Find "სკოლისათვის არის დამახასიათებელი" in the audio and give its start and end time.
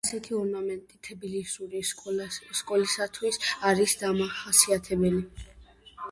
2.59-5.21